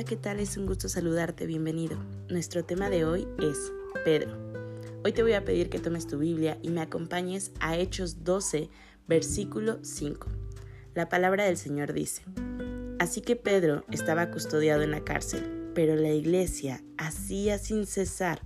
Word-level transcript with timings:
Hola, 0.00 0.08
¿qué 0.08 0.16
tal? 0.16 0.40
Es 0.40 0.56
un 0.56 0.64
gusto 0.64 0.88
saludarte, 0.88 1.44
bienvenido. 1.44 1.98
Nuestro 2.30 2.64
tema 2.64 2.88
de 2.88 3.04
hoy 3.04 3.28
es 3.38 3.70
Pedro. 4.02 4.34
Hoy 5.04 5.12
te 5.12 5.22
voy 5.22 5.34
a 5.34 5.44
pedir 5.44 5.68
que 5.68 5.78
tomes 5.78 6.06
tu 6.06 6.16
Biblia 6.16 6.56
y 6.62 6.70
me 6.70 6.80
acompañes 6.80 7.52
a 7.60 7.76
Hechos 7.76 8.24
12, 8.24 8.70
versículo 9.06 9.78
5. 9.82 10.26
La 10.94 11.10
palabra 11.10 11.44
del 11.44 11.58
Señor 11.58 11.92
dice, 11.92 12.22
Así 12.98 13.20
que 13.20 13.36
Pedro 13.36 13.84
estaba 13.90 14.30
custodiado 14.30 14.80
en 14.80 14.92
la 14.92 15.04
cárcel, 15.04 15.70
pero 15.74 15.96
la 15.96 16.12
iglesia 16.12 16.82
hacía 16.96 17.58
sin 17.58 17.84
cesar 17.84 18.40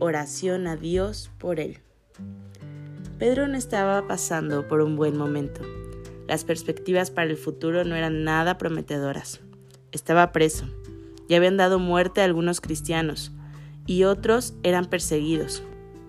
oración 0.00 0.66
a 0.66 0.76
Dios 0.76 1.30
por 1.38 1.58
él. 1.58 1.78
Pedro 3.18 3.48
no 3.48 3.56
estaba 3.56 4.06
pasando 4.06 4.68
por 4.68 4.82
un 4.82 4.96
buen 4.96 5.16
momento. 5.16 5.62
Las 6.26 6.44
perspectivas 6.44 7.10
para 7.10 7.30
el 7.30 7.38
futuro 7.38 7.82
no 7.84 7.96
eran 7.96 8.24
nada 8.24 8.58
prometedoras. 8.58 9.40
Estaba 9.90 10.32
preso, 10.32 10.66
ya 11.28 11.36
habían 11.36 11.56
dado 11.56 11.78
muerte 11.78 12.20
a 12.20 12.24
algunos 12.24 12.60
cristianos 12.60 13.32
y 13.86 14.04
otros 14.04 14.54
eran 14.62 14.86
perseguidos. 14.86 15.62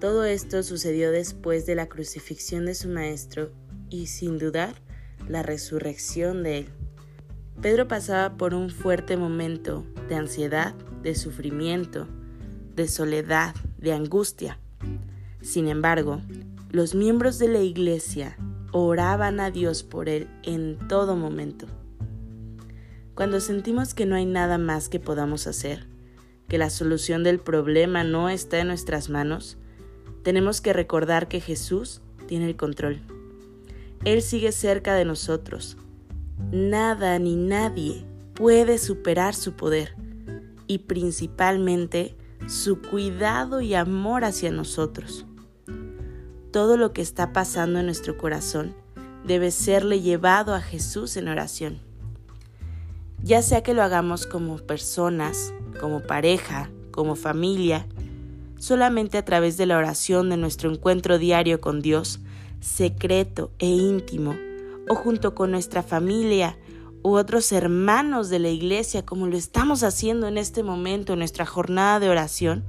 Todo 0.00 0.24
esto 0.24 0.62
sucedió 0.62 1.10
después 1.10 1.64
de 1.66 1.74
la 1.74 1.88
crucifixión 1.88 2.66
de 2.66 2.74
su 2.74 2.88
maestro 2.88 3.50
y 3.88 4.06
sin 4.06 4.38
dudar 4.38 4.74
la 5.28 5.42
resurrección 5.42 6.42
de 6.42 6.58
él. 6.58 6.68
Pedro 7.60 7.86
pasaba 7.86 8.36
por 8.36 8.54
un 8.54 8.70
fuerte 8.70 9.16
momento 9.16 9.86
de 10.08 10.16
ansiedad, 10.16 10.74
de 11.02 11.14
sufrimiento, 11.14 12.08
de 12.74 12.88
soledad, 12.88 13.54
de 13.78 13.92
angustia. 13.92 14.58
Sin 15.40 15.68
embargo, 15.68 16.20
los 16.70 16.94
miembros 16.94 17.38
de 17.38 17.48
la 17.48 17.60
iglesia 17.60 18.36
oraban 18.72 19.38
a 19.38 19.50
Dios 19.50 19.82
por 19.82 20.08
él 20.08 20.28
en 20.42 20.78
todo 20.88 21.14
momento. 21.16 21.66
Cuando 23.14 23.40
sentimos 23.40 23.92
que 23.92 24.06
no 24.06 24.16
hay 24.16 24.24
nada 24.24 24.56
más 24.56 24.88
que 24.88 24.98
podamos 24.98 25.46
hacer, 25.46 25.86
que 26.48 26.56
la 26.56 26.70
solución 26.70 27.22
del 27.22 27.40
problema 27.40 28.04
no 28.04 28.30
está 28.30 28.58
en 28.60 28.68
nuestras 28.68 29.10
manos, 29.10 29.58
tenemos 30.22 30.62
que 30.62 30.72
recordar 30.72 31.28
que 31.28 31.40
Jesús 31.40 32.00
tiene 32.26 32.46
el 32.46 32.56
control. 32.56 33.02
Él 34.04 34.22
sigue 34.22 34.50
cerca 34.50 34.94
de 34.94 35.04
nosotros. 35.04 35.76
Nada 36.50 37.18
ni 37.18 37.36
nadie 37.36 38.06
puede 38.34 38.78
superar 38.78 39.34
su 39.34 39.52
poder 39.52 39.94
y 40.66 40.78
principalmente 40.78 42.16
su 42.48 42.80
cuidado 42.80 43.60
y 43.60 43.74
amor 43.74 44.24
hacia 44.24 44.50
nosotros. 44.50 45.26
Todo 46.50 46.78
lo 46.78 46.94
que 46.94 47.02
está 47.02 47.34
pasando 47.34 47.78
en 47.78 47.86
nuestro 47.86 48.16
corazón 48.16 48.74
debe 49.26 49.50
serle 49.50 50.00
llevado 50.00 50.54
a 50.54 50.62
Jesús 50.62 51.18
en 51.18 51.28
oración 51.28 51.91
ya 53.22 53.42
sea 53.42 53.62
que 53.62 53.74
lo 53.74 53.82
hagamos 53.82 54.26
como 54.26 54.56
personas, 54.58 55.54
como 55.80 56.00
pareja, 56.00 56.70
como 56.90 57.14
familia, 57.14 57.86
solamente 58.58 59.18
a 59.18 59.24
través 59.24 59.56
de 59.56 59.66
la 59.66 59.78
oración 59.78 60.30
de 60.30 60.36
nuestro 60.36 60.70
encuentro 60.70 61.18
diario 61.18 61.60
con 61.60 61.80
Dios, 61.80 62.20
secreto 62.60 63.50
e 63.58 63.66
íntimo, 63.66 64.36
o 64.88 64.94
junto 64.94 65.34
con 65.34 65.50
nuestra 65.50 65.82
familia 65.82 66.56
u 67.02 67.16
otros 67.16 67.50
hermanos 67.52 68.28
de 68.28 68.38
la 68.38 68.48
iglesia, 68.48 69.04
como 69.04 69.26
lo 69.26 69.36
estamos 69.36 69.82
haciendo 69.82 70.28
en 70.28 70.38
este 70.38 70.62
momento 70.62 71.12
en 71.12 71.18
nuestra 71.20 71.46
jornada 71.46 71.98
de 71.98 72.08
oración, 72.08 72.64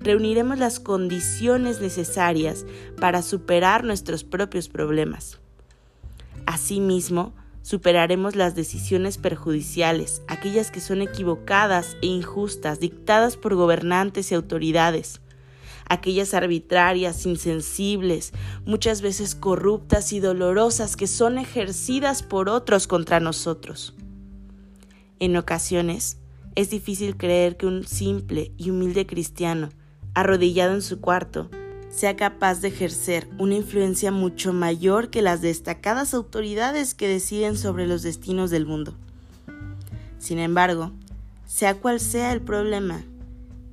reuniremos 0.00 0.58
las 0.58 0.80
condiciones 0.80 1.80
necesarias 1.80 2.64
para 3.00 3.22
superar 3.22 3.84
nuestros 3.84 4.22
propios 4.22 4.68
problemas. 4.68 5.40
Asimismo, 6.46 7.32
Superaremos 7.64 8.36
las 8.36 8.54
decisiones 8.54 9.16
perjudiciales, 9.16 10.20
aquellas 10.28 10.70
que 10.70 10.82
son 10.82 11.00
equivocadas 11.00 11.96
e 12.02 12.06
injustas, 12.08 12.78
dictadas 12.78 13.38
por 13.38 13.54
gobernantes 13.54 14.30
y 14.30 14.34
autoridades, 14.34 15.22
aquellas 15.88 16.34
arbitrarias, 16.34 17.24
insensibles, 17.24 18.34
muchas 18.66 19.00
veces 19.00 19.34
corruptas 19.34 20.12
y 20.12 20.20
dolorosas 20.20 20.94
que 20.94 21.06
son 21.06 21.38
ejercidas 21.38 22.22
por 22.22 22.50
otros 22.50 22.86
contra 22.86 23.18
nosotros. 23.18 23.94
En 25.18 25.34
ocasiones, 25.34 26.18
es 26.56 26.68
difícil 26.68 27.16
creer 27.16 27.56
que 27.56 27.64
un 27.64 27.86
simple 27.86 28.52
y 28.58 28.68
humilde 28.68 29.06
cristiano, 29.06 29.70
arrodillado 30.12 30.74
en 30.74 30.82
su 30.82 31.00
cuarto, 31.00 31.48
sea 31.94 32.16
capaz 32.16 32.60
de 32.60 32.68
ejercer 32.68 33.28
una 33.38 33.54
influencia 33.54 34.10
mucho 34.10 34.52
mayor 34.52 35.10
que 35.10 35.22
las 35.22 35.42
destacadas 35.42 36.12
autoridades 36.12 36.92
que 36.92 37.06
deciden 37.06 37.56
sobre 37.56 37.86
los 37.86 38.02
destinos 38.02 38.50
del 38.50 38.66
mundo. 38.66 38.94
Sin 40.18 40.40
embargo, 40.40 40.90
sea 41.46 41.76
cual 41.76 42.00
sea 42.00 42.32
el 42.32 42.40
problema 42.40 43.04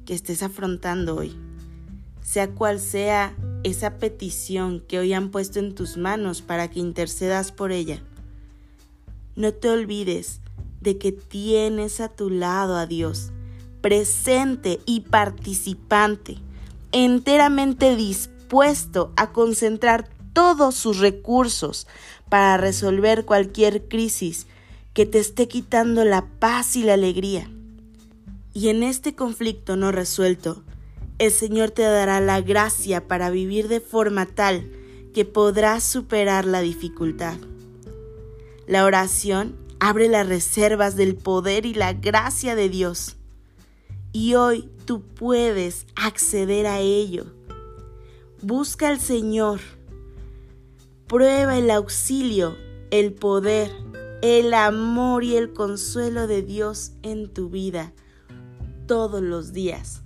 que 0.05 0.13
estés 0.13 0.43
afrontando 0.43 1.15
hoy, 1.15 1.35
sea 2.21 2.51
cual 2.51 2.79
sea 2.79 3.35
esa 3.63 3.97
petición 3.97 4.81
que 4.81 4.99
hoy 4.99 5.13
han 5.13 5.31
puesto 5.31 5.57
en 5.57 5.73
tus 5.73 5.97
manos 5.97 6.43
para 6.43 6.69
que 6.69 6.79
intercedas 6.79 7.51
por 7.51 7.71
ella, 7.71 8.03
no 9.35 9.51
te 9.51 9.67
olvides 9.67 10.41
de 10.79 10.99
que 10.99 11.11
tienes 11.11 11.99
a 11.99 12.09
tu 12.09 12.29
lado 12.29 12.75
a 12.75 12.85
Dios, 12.85 13.31
presente 13.81 14.79
y 14.85 14.99
participante 14.99 16.37
enteramente 16.91 17.95
dispuesto 17.95 19.13
a 19.15 19.31
concentrar 19.31 20.09
todos 20.33 20.75
sus 20.75 20.99
recursos 20.99 21.87
para 22.29 22.57
resolver 22.57 23.25
cualquier 23.25 23.87
crisis 23.87 24.47
que 24.93 25.05
te 25.05 25.19
esté 25.19 25.47
quitando 25.47 26.05
la 26.05 26.25
paz 26.39 26.75
y 26.75 26.83
la 26.83 26.93
alegría. 26.93 27.49
Y 28.53 28.69
en 28.69 28.83
este 28.83 29.15
conflicto 29.15 29.77
no 29.77 29.91
resuelto, 29.91 30.63
el 31.19 31.31
Señor 31.31 31.71
te 31.71 31.83
dará 31.83 32.19
la 32.19 32.41
gracia 32.41 33.07
para 33.07 33.29
vivir 33.29 33.67
de 33.67 33.79
forma 33.79 34.25
tal 34.25 34.71
que 35.13 35.23
podrás 35.25 35.83
superar 35.83 36.45
la 36.45 36.61
dificultad. 36.61 37.37
La 38.67 38.85
oración 38.85 39.57
abre 39.79 40.07
las 40.07 40.27
reservas 40.27 40.95
del 40.95 41.15
poder 41.15 41.65
y 41.65 41.73
la 41.73 41.93
gracia 41.93 42.55
de 42.55 42.69
Dios 42.69 43.17
y 44.11 44.35
hoy 44.35 44.69
tú 44.85 45.01
puedes 45.01 45.85
acceder 45.95 46.67
a 46.67 46.79
ello. 46.79 47.25
Busca 48.41 48.89
al 48.89 48.99
Señor. 48.99 49.59
Prueba 51.07 51.57
el 51.57 51.69
auxilio, 51.71 52.55
el 52.89 53.13
poder, 53.13 53.71
el 54.21 54.53
amor 54.53 55.23
y 55.23 55.35
el 55.35 55.53
consuelo 55.53 56.27
de 56.27 56.41
Dios 56.41 56.93
en 57.03 57.27
tu 57.27 57.49
vida 57.49 57.93
todos 58.87 59.21
los 59.21 59.53
días. 59.53 60.01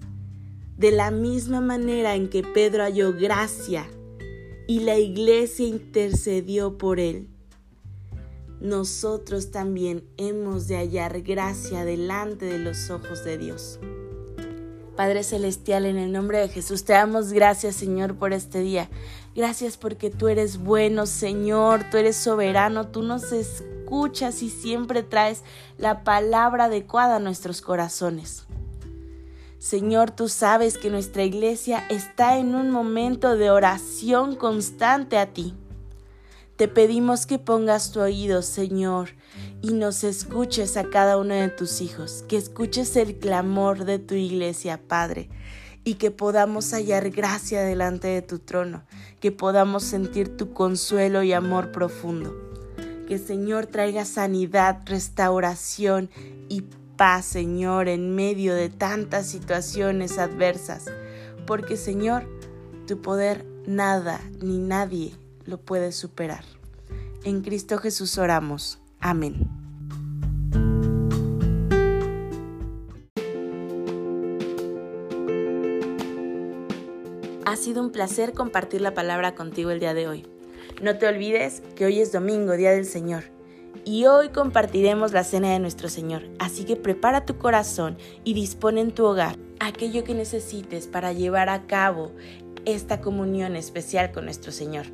De 0.77 0.91
la 0.91 1.11
misma 1.11 1.61
manera 1.61 2.15
en 2.15 2.29
que 2.29 2.43
Pedro 2.43 2.83
halló 2.83 3.13
gracia 3.13 3.87
y 4.67 4.81
la 4.81 4.97
iglesia 4.97 5.67
intercedió 5.67 6.77
por 6.77 6.99
él 6.99 7.29
nosotros 8.65 9.51
también 9.51 10.03
hemos 10.17 10.67
de 10.67 10.77
hallar 10.77 11.21
gracia 11.21 11.85
delante 11.85 12.45
de 12.45 12.57
los 12.57 12.89
ojos 12.89 13.23
de 13.23 13.37
Dios. 13.37 13.79
Padre 14.95 15.23
Celestial, 15.23 15.85
en 15.85 15.97
el 15.97 16.11
nombre 16.11 16.39
de 16.39 16.47
Jesús, 16.47 16.85
te 16.85 16.93
damos 16.93 17.33
gracias, 17.33 17.75
Señor, 17.75 18.15
por 18.15 18.31
este 18.31 18.59
día. 18.59 18.89
Gracias 19.35 19.75
porque 19.75 20.09
tú 20.09 20.29
eres 20.29 20.57
bueno, 20.57 21.05
Señor, 21.05 21.89
tú 21.91 21.97
eres 21.97 22.15
soberano, 22.15 22.87
tú 22.87 23.01
nos 23.01 23.33
escuchas 23.33 24.41
y 24.41 24.49
siempre 24.49 25.03
traes 25.03 25.43
la 25.77 26.05
palabra 26.05 26.65
adecuada 26.65 27.17
a 27.17 27.19
nuestros 27.19 27.61
corazones. 27.61 28.45
Señor, 29.57 30.11
tú 30.11 30.29
sabes 30.29 30.77
que 30.77 30.89
nuestra 30.89 31.23
iglesia 31.23 31.83
está 31.89 32.37
en 32.37 32.55
un 32.55 32.71
momento 32.71 33.35
de 33.35 33.49
oración 33.49 34.35
constante 34.35 35.17
a 35.17 35.33
ti. 35.33 35.53
Te 36.55 36.69
pedimos 36.69 37.25
que 37.25 37.37
pongas 37.37 37.91
tu 37.91 37.99
oído, 37.99 38.41
Señor, 38.41 39.09
y 39.61 39.73
nos 39.73 40.05
escuches 40.05 40.77
a 40.77 40.89
cada 40.89 41.17
uno 41.17 41.33
de 41.33 41.49
tus 41.49 41.81
hijos, 41.81 42.23
que 42.29 42.37
escuches 42.37 42.95
el 42.95 43.17
clamor 43.17 43.83
de 43.83 43.99
tu 43.99 44.15
iglesia, 44.15 44.79
Padre, 44.87 45.27
y 45.83 45.95
que 45.95 46.11
podamos 46.11 46.71
hallar 46.71 47.09
gracia 47.09 47.61
delante 47.61 48.07
de 48.07 48.21
tu 48.21 48.39
trono, 48.39 48.83
que 49.19 49.33
podamos 49.33 49.83
sentir 49.83 50.37
tu 50.37 50.53
consuelo 50.53 51.23
y 51.23 51.33
amor 51.33 51.73
profundo. 51.73 52.33
Que 53.05 53.17
Señor 53.17 53.65
traiga 53.65 54.05
sanidad, 54.05 54.79
restauración 54.85 56.09
y 56.47 56.63
paz, 56.95 57.25
Señor, 57.25 57.89
en 57.89 58.15
medio 58.15 58.55
de 58.55 58.69
tantas 58.69 59.27
situaciones 59.27 60.17
adversas. 60.17 60.85
Porque, 61.45 61.75
Señor, 61.75 62.25
tu 62.87 63.01
poder 63.01 63.45
nada 63.67 64.21
ni 64.41 64.57
nadie 64.57 65.17
lo 65.45 65.59
puede 65.59 65.91
superar. 65.91 66.43
En 67.23 67.41
Cristo 67.41 67.77
Jesús 67.77 68.17
oramos. 68.17 68.79
Amén. 68.99 69.49
Ha 77.45 77.55
sido 77.57 77.81
un 77.81 77.91
placer 77.91 78.33
compartir 78.33 78.81
la 78.81 78.93
palabra 78.93 79.33
contigo 79.33 79.71
el 79.71 79.79
día 79.79 79.93
de 79.93 80.07
hoy. 80.07 80.27
No 80.81 80.97
te 80.97 81.07
olvides 81.07 81.61
que 81.75 81.85
hoy 81.85 82.01
es 82.01 82.11
domingo, 82.11 82.57
Día 82.57 82.71
del 82.71 82.85
Señor, 82.85 83.23
y 83.85 84.05
hoy 84.05 84.29
compartiremos 84.29 85.13
la 85.13 85.23
cena 85.23 85.51
de 85.51 85.59
nuestro 85.59 85.87
Señor. 85.87 86.23
Así 86.37 86.65
que 86.65 86.75
prepara 86.75 87.25
tu 87.25 87.37
corazón 87.37 87.97
y 88.23 88.33
dispone 88.33 88.81
en 88.81 88.91
tu 88.91 89.05
hogar 89.05 89.37
aquello 89.59 90.03
que 90.03 90.13
necesites 90.13 90.87
para 90.87 91.13
llevar 91.13 91.49
a 91.49 91.65
cabo 91.65 92.11
esta 92.65 92.99
comunión 92.99 93.55
especial 93.55 94.11
con 94.11 94.25
nuestro 94.25 94.51
Señor. 94.51 94.87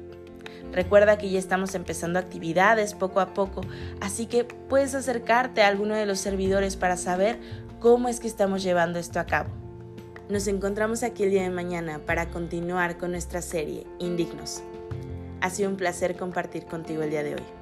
Recuerda 0.72 1.18
que 1.18 1.30
ya 1.30 1.40
estamos 1.40 1.76
empezando 1.76 2.20
actividades 2.20 2.94
poco 2.94 3.20
a 3.20 3.34
poco, 3.34 3.62
así 4.00 4.26
que 4.26 4.44
puedes 4.44 4.96
acercarte 4.96 5.62
a 5.62 5.68
alguno 5.68 5.96
de 5.96 6.06
los 6.06 6.20
servidores 6.20 6.78
para 6.78 6.98
saber 6.98 7.40
cómo 7.80 8.08
es 8.08 8.20
que 8.20 8.28
estamos 8.28 8.64
llevando 8.64 9.00
esto 9.00 9.20
a 9.20 9.26
cabo. 9.26 9.50
Nos 10.30 10.48
encontramos 10.48 11.04
aquí 11.04 11.24
el 11.24 11.32
día 11.32 11.44
de 11.44 11.50
mañana 11.50 12.00
para 12.00 12.30
continuar 12.30 12.98
con 12.98 13.12
nuestra 13.12 13.42
serie 13.42 13.86
Indignos. 14.00 14.64
Ha 15.42 15.50
sido 15.50 15.70
un 15.70 15.76
placer 15.76 16.16
compartir 16.16 16.66
contigo 16.66 17.04
el 17.04 17.10
día 17.10 17.24
de 17.24 17.36
hoy. 17.36 17.61